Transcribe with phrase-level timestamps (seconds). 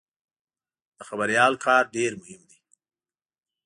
[0.97, 2.59] د خبریال کار ډېر مهم دی.